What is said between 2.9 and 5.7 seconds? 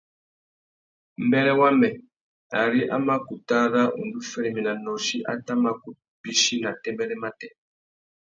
a mà kutu ara undú féréména nôchï a tà